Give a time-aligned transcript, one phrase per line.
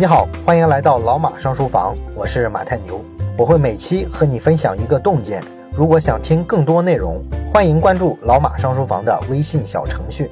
[0.00, 3.04] 你好，欢迎来到老马上书房，我是马太牛，
[3.36, 5.42] 我会每期和你分享一个洞见。
[5.72, 7.20] 如果想听更多内容，
[7.52, 10.30] 欢迎关注老马上书房的微信小程序。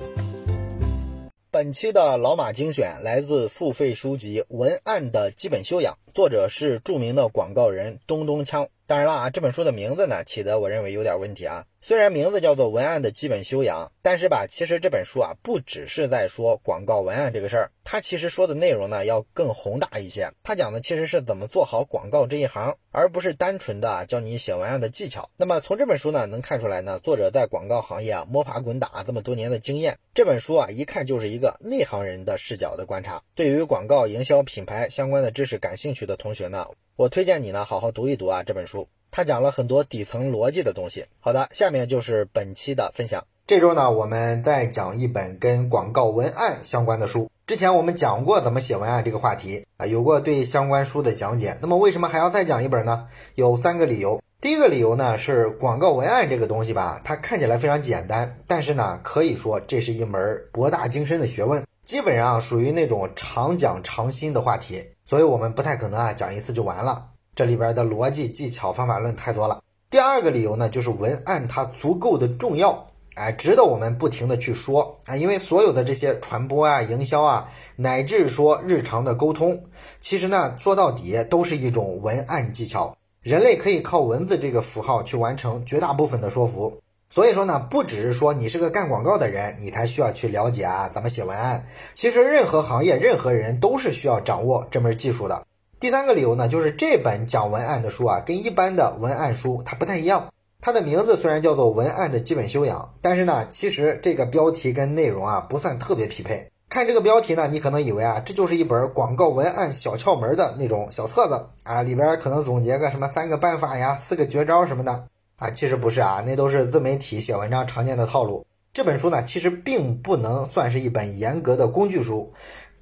[1.51, 8.69] 本期的老马精选来自付费书籍《文案的基本修养》，作者是著名的广告人东东锵。
[8.87, 11.67] 当然了啊，这本书的名字呢起的我认为有点问题啊。
[11.81, 20.31] 虽然名字叫做《文案的基本修养》，但是吧，其实这本书啊不只是在说广告文案这个事儿，它其实说的内容呢要更宏大一些。
[20.45, 25.29] 它讲的其实是怎么做好广告这一行，而不是单纯的教你写文案的技巧。
[25.37, 33.21] 那么从这本书呢能看出来呢，作者在广告行业啊摸爬滚打这么多年的经验，这本书啊一看就是一个内行人的视角的观察。
[33.35, 36.67] 对于广告营销品牌相关的知识感兴趣的同学呢，
[36.99, 38.89] 我推荐你呢好好读一读啊这本书。
[39.11, 41.05] 它讲了很多底层逻辑的东西。
[41.21, 43.27] 好的，下面就是本期的分享。
[43.47, 47.31] 这周呢，我们再讲一本跟广告文案相关的书。
[47.47, 51.59] 之前我们讲过怎么写文案这个话题啊，有过对相关书的讲解。
[51.61, 53.09] 那么为什么还要再讲一本呢？
[53.35, 54.23] 有三个理由。
[54.41, 67.07] 第一个理由呢是广告文案这个东西吧，它看起来非常简单，但是呢，可以说这是一门博大精深的学问，基本上属于那种常讲常新的话题，所以我们不太可能啊讲一次就完了。
[67.33, 69.63] 这里边的逻辑技巧方法论太多了。
[69.89, 75.15] 第二个理由呢，就是文案它足够的重要，哎，值得我们不停的去说啊。
[75.15, 79.63] 因为所有的这些传播啊、营销啊，乃至说日常的沟通，
[80.01, 82.97] 其实呢，说到底都是一种文案技巧。
[83.23, 86.77] 人类可以靠文字这个符号去完成绝大部分的说服。
[87.09, 91.67] 所以说呢，不只是说你是个干广告的人，你才需要去了解啊怎么写文案。
[91.95, 95.47] 其实任何行业、任何人都是需要掌握这门技术的。
[95.79, 100.33] 第三个理由呢，就是这本讲文案的书啊，跟一般的文案书它不太一样。
[100.61, 106.51] 它的名字虽然叫做《文案的基本修养》，但是呢，其实这个标题跟内容啊不算特别匹配。
[106.69, 118.47] 看这个标题呢，你可能以为啊，这就是一本广告文案小窍门的那种小册子啊，里边可能总结个什么三个办法呀、四个绝招什么的啊，其实不是啊，那都是自媒体写文章常见的套路。
[118.73, 122.33] 这本书呢，其实并不能算是一本严格的工具书。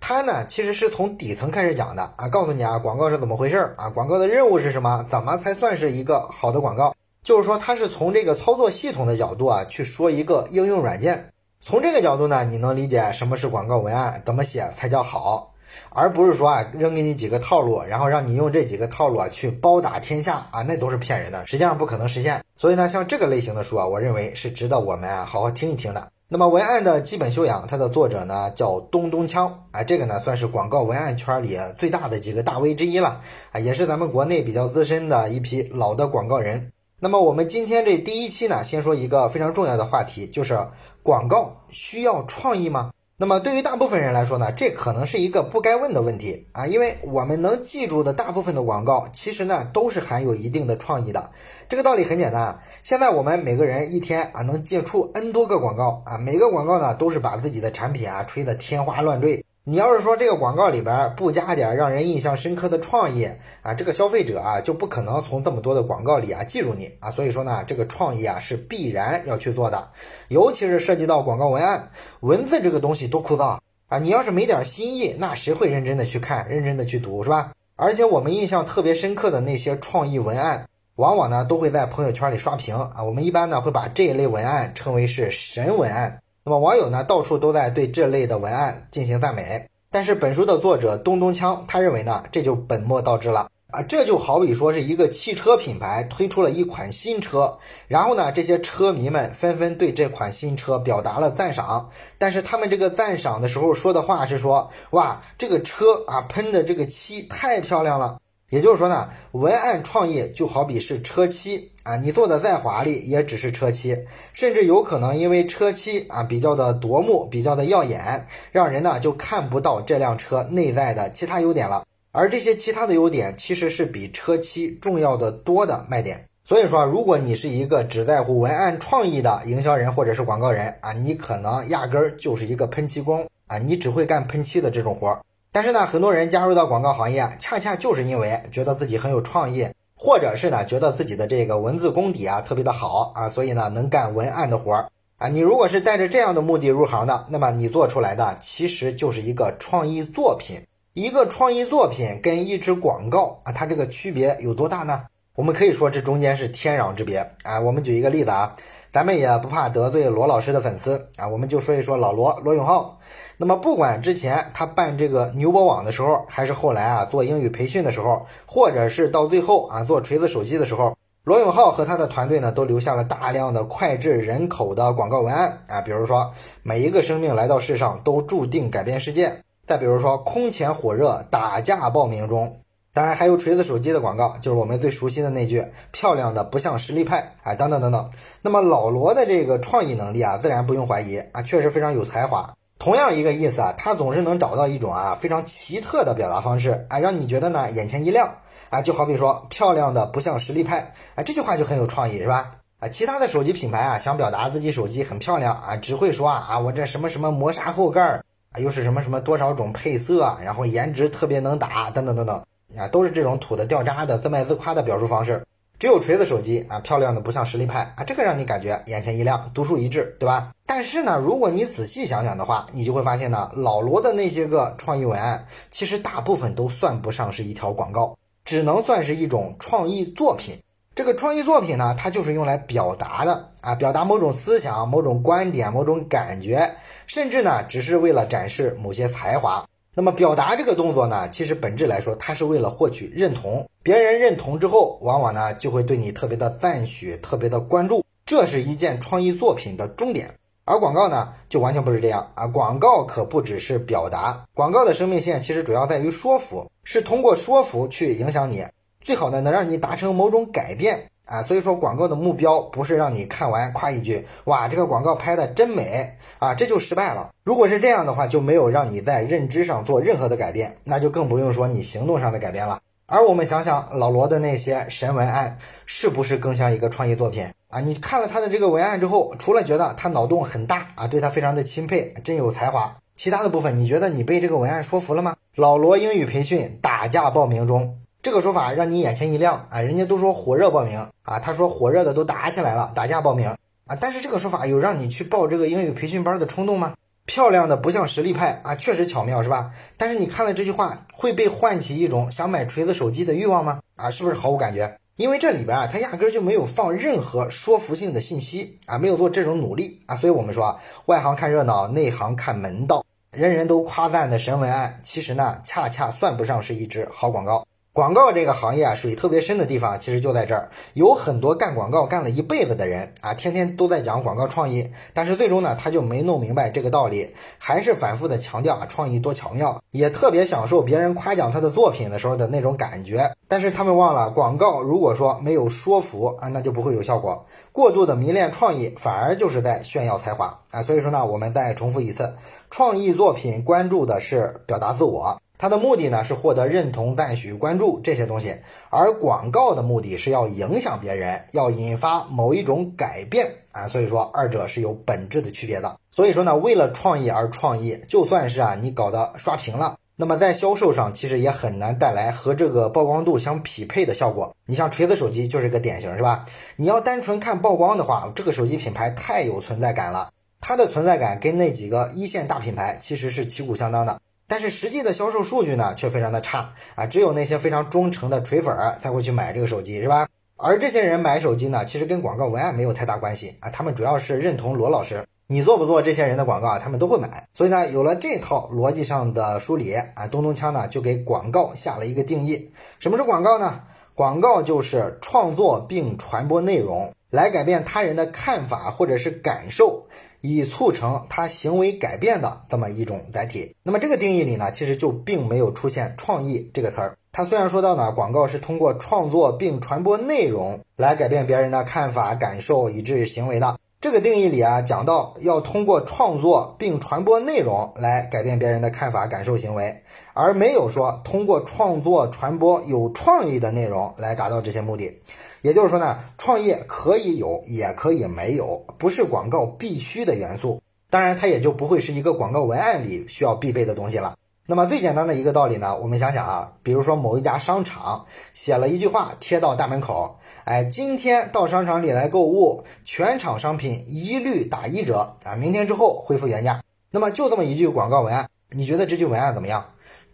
[0.01, 6.95] 它呢，其实是从底层开始讲的啊，告诉你啊，广告是怎么回事儿啊，广告的任务是什么，怎么才算是一个好的广告？
[7.23, 11.33] 就是说，它是从这个操作系统的角度啊，去说一个应用软件。
[11.61, 15.54] 从这个角度呢，你能理解什么是广告文案，怎么写才叫好，
[15.95, 22.43] 而不是说啊，扔给你几个套路，然后让你用这几个套路啊去包打天下啊，那都是骗人的，实际上不可能实现。
[22.59, 26.11] 所以呢，像这个类型的书啊，我认为是值得我们啊好好听一听的。
[26.27, 33.21] 那么文案的基本修养，它的作者呢叫东东锵，啊，这个呢算是广告文案圈里最大的几个大 V 之一了，
[33.53, 36.73] 啊，也是咱们国内比较资深的一批老的广告人。
[36.99, 40.59] 那么我们今天这第一期呢，先说一个非常重要的话题，就是
[41.03, 42.91] 广告需要创意吗？
[43.17, 51.31] 那么对于大部分人来说呢，这可能是一个不该问的问题啊，因为我们能记住的大部分的广告，其实呢都是含有一定的创意的。
[51.69, 59.45] 这个道理很简单，现在我们每个人一天啊能接触 N 多个广告啊，每个广告呢都是把自己的产品啊吹得天花乱坠。
[59.67, 63.27] 你要是说这个广告里边不加点让人印象深刻的创意
[63.63, 67.11] 啊，这个消费者啊就不可能从这么多的广告里啊记住你啊。
[67.11, 69.89] 所以说呢，这个创意啊是必然要去做的，
[70.29, 73.59] 尤其是涉及到广告文案，文字这个东西多枯燥
[73.89, 73.99] 啊！
[73.99, 77.53] 你要是没点新意，那谁会认真的去看、认真的去读是吧？
[77.77, 83.03] 而且我们印象特别深刻的那些创意文案，往往呢都会在朋友圈里刷屏啊。
[83.03, 86.21] 我们一般呢会把这一类文案称为是神文案。
[86.47, 93.83] 那么网友呢，到处都在对这类的文案进行赞美，但是本书的作者东东锵他认为呢，这就本末倒置了啊！
[93.85, 97.57] 这就好比说是一个汽车品牌推出了一款新车，
[97.89, 101.89] 然后呢，这些车迷们纷纷对这款新车表达了赞赏，
[102.19, 108.19] 但是他们这个赞赏的时候说的话是说，哇，这个车啊喷的这个漆太漂亮了。
[108.55, 113.99] 也就是说呢，文案创意就好比是车漆啊，你做的再华丽，也只是车漆，
[114.33, 121.85] 甚至有可能因为车漆啊比较的夺目、比较的耀眼，让人呢就看不到这辆车内在的其他优点了。
[122.13, 126.25] 而这些其他的优点，其实是比车漆重要的多的卖点。
[126.45, 135.19] 所以说，如果你是一个只在乎文案创意的营销人或者是广告人啊，你可能压根儿就是一个喷漆工啊，你只会干喷漆的这种活儿。
[135.55, 139.65] 但是呢，很多人加入到广告行业，恰恰就是因为觉得自己很有创意，
[139.95, 145.29] 或者是呢，觉得自己的这个文字功底啊特别的好啊，所以呢，能干文案的活儿啊。
[145.29, 150.61] 你如果是带着这样的目的入行的，那么你做出来的其实就是一个创意作品。
[150.93, 155.05] 一个创意作品跟一支广告啊，它这个区别有多大呢？
[155.37, 157.61] 我们可以说这中间是天壤之别啊。
[157.61, 158.53] 我们举一个例子啊。
[158.93, 163.01] 咱们也不怕得罪罗老师的粉丝啊，我们就说一说老罗罗永浩。
[163.37, 176.33] 那么不管之前他办这个牛博网的时候，还是后来啊做英语培训的时候，或者是到最后啊做锤子手机的时候，罗永浩和他的团队呢都留下了大量的脍炙人口的广告文案啊，比如说
[176.63, 182.61] 每一个生命来到世上都注定改变世界，再比如说空前火热打架报名中，
[182.93, 188.11] 当然还有锤子手机的广告，就是我们最熟悉的那句漂亮的不像实力派啊等等等等。
[188.43, 192.55] 那么老罗的这个创意能力啊，自然不用怀疑啊，确实非常有才华。
[192.85, 198.31] 同样一个意思啊，他总是能找到一种啊非常奇特的表达方式啊，让你觉得呢眼前一亮
[198.69, 202.57] 啊，就好比说漂亮的不像实力派啊，这句话就很有创意是吧？
[202.81, 208.23] 啊，其他的手机品牌啊想表达自己手机很漂亮啊，只会说啊啊我这什么什么磨砂后盖儿
[208.53, 212.37] 啊，又是什么什么多少种配色，然后颜值特别能打等等等等
[212.77, 215.43] 啊，都是这种土的掉渣的自卖自夸的表述方式。
[215.85, 220.51] 只有锤子手机啊，漂亮的不像实力派啊，这个让你感觉眼前一亮，独树一帜，对吧？
[220.65, 228.17] 但是呢，如果你仔细想想的话，你就会发现呢，老罗的那些个创意文案，其实大部分都算不上是一条广告，
[228.47, 230.59] 只能算是一种创意作品。
[230.95, 236.77] 这个创意作品呢，它就是用来表达的啊，表达某种思想、某种观点、某种感觉，
[237.07, 239.67] 甚至呢，只是为了展示某些才华。
[239.97, 243.69] 那么表达这个动作呢，其实本质来说，它是为了获取认同。
[243.83, 248.05] 别人认同之后，往往呢就会对你特别的赞许，特别的关注。
[248.27, 250.35] 这是一件创意作品的终点。
[250.65, 252.47] 而广告呢，就完全不是这样啊！
[252.47, 258.65] 广告可不只是表达，广告的生命线其实主要在于说服，是通过说服去影响你，
[259.01, 261.11] 最好呢能让你达成某种改变。
[261.27, 267.31] 啊，所以说广告的目标不是让你看完夸一句，哇，这个广告拍的真美啊，这就失败了。
[267.45, 272.81] 如果是这样的话，就没有让你在认知上做任何的改变，那就更不用说你行动上的改变了。
[273.07, 277.81] 而我们想想老罗的那些神文案，是不是更像一个创意作品啊？
[277.81, 285.37] 你看了他的这个文案之后，除了觉得他脑洞很大啊，对他非常的钦佩，真有才华，其他的部分你觉得你被这个文案说服了吗？
[285.55, 287.99] 老罗英语培训打架报名中。
[288.25, 289.83] 这个说法让你眼前一亮啊！
[289.83, 293.49] 人家都说火热报名啊，他说火热的都打起来了，打架报名
[293.85, 293.99] 啊。
[294.01, 296.95] 但是这个说法有让你去报这个英语培训班的冲动吗？
[297.27, 299.73] 漂亮的不像实力派啊，确实巧妙是吧？
[299.99, 303.81] 但是你看了这句话，会被唤起一种想买锤子手机的欲望吗？
[303.97, 304.99] 啊，是不是毫无感觉？
[305.17, 310.17] 因为这里边啊，他压根就没有放任何说服性的信息啊，没有做这种努力啊。
[310.17, 313.05] 所以我们说啊，外行看热闹，内行看门道。
[313.33, 317.67] 人人都夸赞的神文案，其实呢，恰恰算不上是一支好广告。
[317.95, 320.69] 广告这个行业啊，水特别深的地方，其实就在这儿。
[320.95, 333.31] 有很多干广告干了一辈子的人啊，天天都在讲广告创意，但是最终呢，他就没弄明白这个道理，还是反复的强调啊，创意多巧妙，也特别享受别人夸奖他的作品的时候的那种感觉。
[333.47, 337.47] 但是他们忘了，广告如果说没有说服啊，那就不会有效果。
[337.71, 340.83] 过度的迷恋创意，反而就是在炫耀才华啊。
[340.83, 342.35] 所以说呢，我们再重复一次，
[342.71, 345.41] 创意作品关注的是表达自我。
[345.57, 348.57] 它的目的呢是获得认同、赞许、关注这些东西，
[348.91, 355.99] 而广告的目的是要影响别人，要引发某一种改变啊，所以说二者是有本质的区别的。
[356.11, 364.55] 所以说呢，为了创意而创意，就算是啊你搞的刷屏了，那么在销售上其实也很难带来和这个曝光度相匹配的效果。
[364.67, 366.47] 你像锤子手机就是一个典型，是吧？
[366.77, 374.21] 你要单纯看曝光的话，这个手机品牌太有存在感了，它的存在感跟那几个一线大品牌其实是旗鼓相当的。
[374.47, 377.07] 但是实际的销售数据呢，却非常的差啊！
[377.07, 380.29] 只有那些非常忠诚的锤粉儿才会去买这个手机，是吧？
[380.57, 387.49] 而这些人买手机呢，其实跟广告文案没有太大关系啊，他们主要是认同罗老师，你做不做这些人的广告啊，他们都会买。
[387.55, 393.81] 所以呢，有了这套逻辑上的梳理啊，东东锵呢就给广告下了一个定义：什么是广告呢？
[394.15, 400.07] 广告就是创作并传播内容，来改变他人的看法或者是感受。
[400.47, 403.75] 以促成他行为改变的这么一种载体。
[403.83, 407.17] 那么这个定义里呢，其实就并没有出现“创意”这个词儿。
[407.33, 413.79] 它虽然说到呢，广告是通过创作并传播内容来改变别人的看法、感受，以至于行为的。
[414.03, 420.03] 这个定义里啊，讲到要通过创作并传播内容来改变别人的看法、感受、行为，
[420.35, 425.23] 而没有说通过创作传播有创意的内容来达到这些目的。
[425.65, 430.83] 也就是说呢，创业可以有，也可以没有，不是广告必须的元素。
[431.09, 434.37] 当然，它也就不会是一个广告文案里需要必备的东西了。
[434.67, 446.83] 那么最简单的一个道理呢，我们想想啊，比如说某一家商场写了一句话贴到大门口，哎，今天到商场里来购物，全场商品一律打一折啊，明天之后恢复原价。
[447.11, 449.83] 那么就这么一句广告文案，你觉得这句文案怎么样？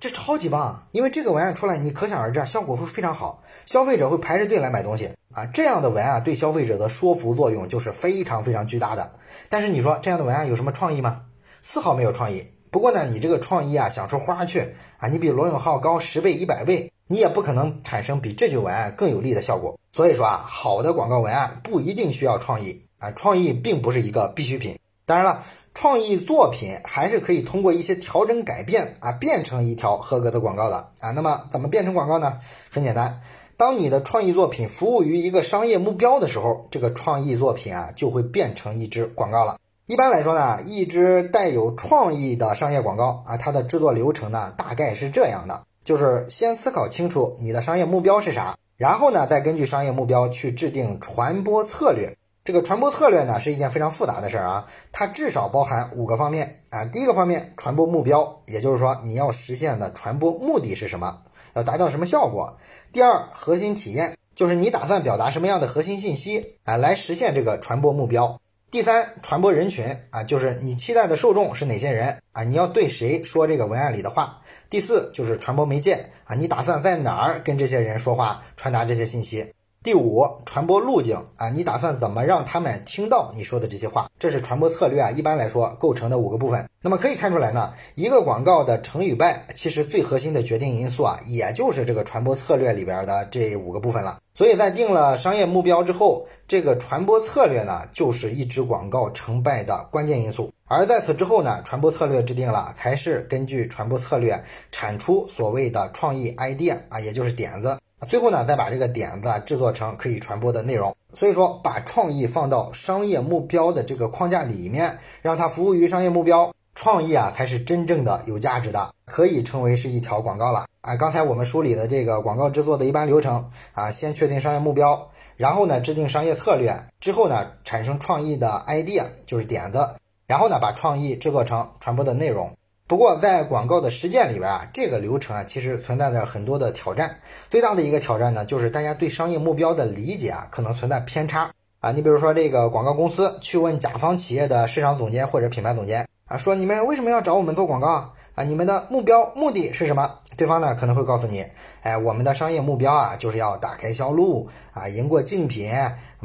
[0.00, 5.44] 这超级棒，因为这个文案出来，你可想而知啊，效果会非常好，消费者会排着队来买东西啊。
[5.44, 9.12] 这样的文案对消费者的说服作用就是非常非常巨大的。
[9.50, 11.26] 但是你说这样的文案有什么创意吗？
[11.62, 19.78] 丝毫没有创意，不过呢，你这个创意啊，想出花去啊，你比罗永浩高十倍、一百倍，你也不可能产生比这句文案更有利的效果。
[19.92, 24.78] 所以说啊，好的广告文案不一定需要创意啊，创意并不是一个必需品。
[25.04, 25.42] 当然了，
[25.72, 31.10] 创意作品还是可以通过一些调整改变啊，变成一条合格的广告的啊。
[31.12, 32.38] 那么怎么变成广告呢？
[32.70, 33.20] 很简单，
[33.56, 39.56] 当你的创意作品服务于一个商业目标的时候，这个创意作品啊就会变成一支广告了。
[39.86, 52.16] 一般来说呢，一支带有创意的商业广告啊，它的制作流程呢大概是这样的：就是先思考清楚你的商业目标是啥，然后呢再根据商业目标去制定传播策略。
[52.42, 56.86] 这个传播策略呢是一件非常复杂的事儿啊，它至少包含五个方面啊。
[56.86, 62.56] 第一个方面，传播目标，也就是说你要实现的传播目的是什么，要达到什么效果。
[62.92, 68.40] 第二，核心体验，就是你打算表达什么样的核心信息啊，来实现这个传播目标。
[68.70, 72.42] 第三，传播人群啊，就是你期待的受众是哪些人啊？
[72.44, 74.40] 你要对谁说这个文案里的话？
[74.70, 79.52] 第四，就是传播媒介啊，你打算在哪儿跟这些人说话，传达这些信息？
[79.82, 84.10] 第五，传播路径啊，你打算怎么让他们听到你说的这些话？
[84.18, 86.68] 这是传播策略啊，一般来说构成的五个部分。
[86.82, 94.18] 那么可以看出来呢，一个广告的成与败，其实最核心的决定因素啊，也就是这个传播策略里边的这五个部分了。
[94.34, 100.52] 所以在定了商业目标之后，这个传播策略呢，就是一支广告成败的关键因素。
[100.66, 104.38] 而在此之后呢，传播策略制定了，才是根据传播策略
[104.70, 107.78] 产出所谓的创意 idea 啊，也就是点子。
[108.08, 110.96] 最后呢，再把这个点子啊制作成可以传播的内容。
[111.12, 120.96] 所以说，把创意放到商业目标的这个框架里面，让它服务于商业目标，创意啊才是真正的有价值的，可以称为是一条广告了啊。
[120.96, 132.56] 刚才我们梳理的这个广告制作的一般流程啊，先确定商业目标，然后呢制定商业策略，之后呢产生创意的 idea 就是点子，然后呢把创意制作成传播的内容。
[132.90, 137.14] 不过，在广告的实践里边啊，这个流程啊，其实存在着很多的挑战。
[137.48, 141.92] 最大的一个挑战呢，就是大家对商业目标的理解啊，可能存在偏差啊。
[141.92, 148.44] 你比如说，这个广告公司去问甲方企业的市场总监或者品牌总监啊，说你们为什么要找我们做广告啊？
[148.44, 150.10] 你们的目标目的是什么？
[150.36, 151.44] 对方呢可能会告诉你，
[151.82, 155.70] 哎，我们的商业目标啊，就是要打开销路啊，赢过竞品，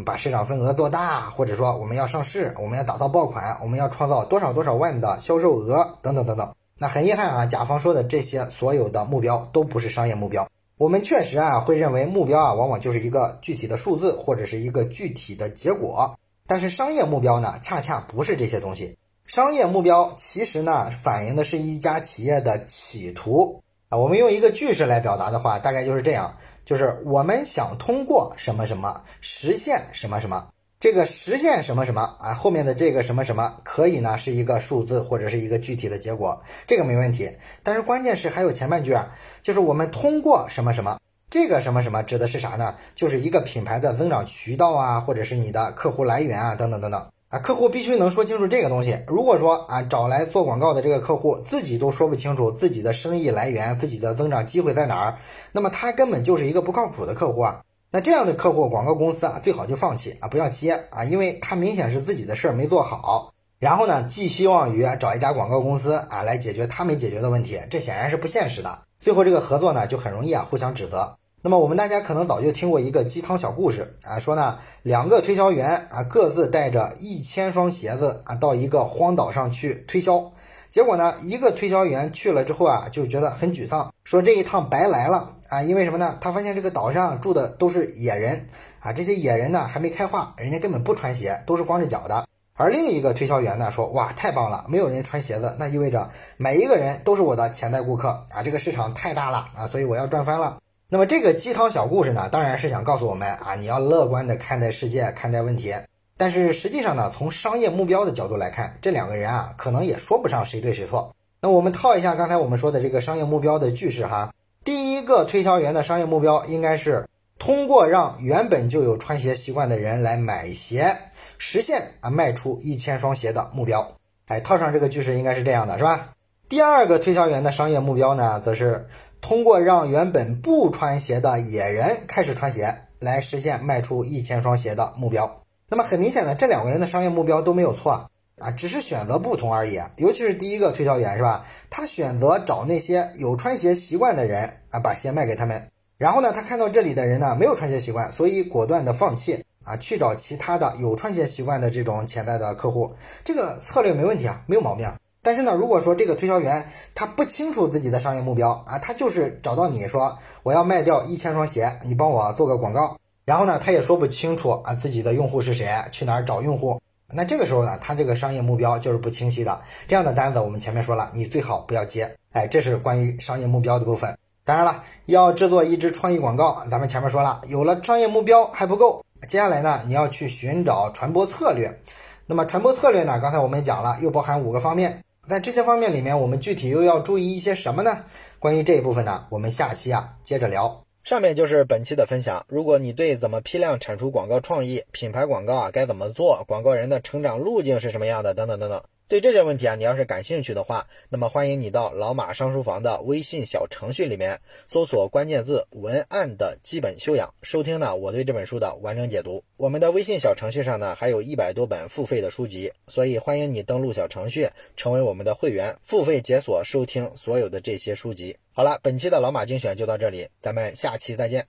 [0.05, 6.49] 把市场份额做大，或者说我们要上市，我们要打造爆款，我们要创造多少多少万的销售额，等等等等。
[6.77, 10.47] 那很遗憾啊，甲方说的这些所有的目标都不是商业目标。
[10.77, 16.17] 我们确实啊会认为目标啊往往就是一个具体的数字或者是一个具体的结果，
[16.47, 18.97] 但是商业目标呢恰恰不是这些东西。
[19.25, 23.61] 商业目标其实呢反映的是一家企业的企图。
[23.89, 30.47] 啊，我们用一个句式来表达的话，大概就是这样，就是我们想通过什么什么实现什么什么，
[30.79, 37.31] 这个实现什么什么啊，后面的这个什么什么可以呢是一个数字或者是一个具体的结果，这个没问题。
[37.61, 39.07] 但是关键是还有前半句啊，
[39.43, 42.75] 就是我们通过什么什么，这个什么什么指的是啥呢？
[42.95, 47.07] 就是一个品牌的增长渠道啊，或者是你的客户来源啊，等等等等。
[47.35, 48.97] 啊，客户必须能说清楚这个东西。
[49.07, 55.17] 如果说啊，找来做广告的这个客户自己都说不清楚自己的生意来源、自己的增长机会在哪儿，
[55.51, 57.61] 那么他根本就是一个不靠谱的客户啊。
[57.91, 63.33] 那这样的客户，广告公司啊最好就放弃啊，不要接啊，因为他明显是自己的事儿没做好。
[63.59, 68.79] 然后呢，寄希望于找一家广告公司啊来解决他没解决的问题，这显然是不现实的。
[68.97, 71.17] 最后这个合作呢，就很容易啊互相指责。
[71.45, 80.31] 那么我们大家可能早就听过一个鸡汤小故事啊，说呢两个推销员啊各自带着一千双鞋子啊到一个荒岛上去推销，
[80.71, 86.17] 结果呢一个推销员去了之后啊就觉得很沮丧，说这一趟白来了啊，因为什么呢？
[86.19, 88.47] 他发现这个岛上住的都是野人
[88.79, 92.25] 啊，这些野人呢还没开化，人家根本不穿鞋，都是光着脚的。
[92.55, 100.57] 而另一个推销员呢说，哇太棒了，没有人穿鞋子，那意味着每一个人都是我的潜在顾客啊，这个市场太大了啊，所以我要赚翻了。
[100.87, 105.73] 那么这个鸡汤小故事呢，当然是想告诉我们啊，你要乐观的看待世界，看待问题。
[106.15, 111.15] 但是实际上呢，从商业目标的角度来看，这两个人啊，可能也说不上谁对谁错。
[111.41, 114.31] 那我们套一下刚才我们说的这个商业目标的句式哈，
[114.63, 120.95] 第一个推销员的商业目标应该是通过让原本就有穿鞋习惯的人来买鞋，
[121.39, 123.91] 实现啊卖出一千双鞋的目标。
[124.27, 126.11] 哎，套上这个句式应该是这样的，是吧？
[126.47, 128.87] 第二个推销员的商业目标呢，则是。
[129.27, 135.41] 通过让原本不穿鞋的野人开始穿鞋，来实现卖出一千双鞋的目标。
[135.67, 139.81] 那么很明显的，这两个人的商业目标都没有错啊，只是选择不同而已。
[139.97, 141.43] 尤其是第一个推销员是吧？
[141.71, 145.71] 他选择找那些有穿鞋习惯的人啊，把鞋卖给他们。
[145.97, 152.93] 然后呢，他看到这里的人呢没有穿鞋习惯，所以果断的放弃啊，去找其他的有穿鞋习惯的这种潜在的客户。
[153.23, 154.87] 这个策略没问题啊，没有毛病。
[155.25, 156.63] 但是呢，如果说这个推销员
[156.93, 166.79] 他不清楚自己的商业目标啊，他就是找到你说我要卖掉一千双鞋，你帮我做个广告，然后呢，他也说不清楚啊自己的用户是谁，去哪儿找用户，
[167.11, 169.59] 那这个时候呢，他这个商业目标就是不清晰的。
[169.87, 172.15] 这样的单子我们前面说了，你最好不要接。
[172.33, 174.15] 哎，这是关于商业目标的部分。
[174.43, 181.79] 当然了，要制作一支创意广告，咱们前面说了，有了商业目标还不够，接下来呢，你要去寻找传播策略。
[182.27, 185.01] 那么传播策略呢，刚才我们讲了，又包含五个方面。
[185.27, 188.05] 在这些方面里面，我们具体又要注意一些什么呢？
[188.37, 190.83] 关于这一部分呢，我们下期啊接着聊。
[191.03, 192.45] 上面就是本期的分享。
[192.47, 198.83] 如果你对怎么批量产出广告创意、品牌广告啊该怎么做、广告人的成长路径是什么样的等等等等。
[199.07, 209.43] 对这些问题啊，你要是感兴趣的话，那么欢迎你到老马上书房的微信小程序里面搜索关键字“文案的基本修养”，收听呢我对这本书的完整解读。
[209.57, 218.37] 我们的微信小程序上呢，还有一百多本付费的书籍，所以欢迎你登录小程序，成为我们的会员，付费解锁收听所有的这些书籍。
[218.53, 221.45] 好了，本期的老马精选就到这里，咱们下期再见。